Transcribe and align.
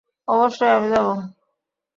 অবশ্যই 0.27 0.71
আমি 0.75 0.87
যাবো। 0.93 1.13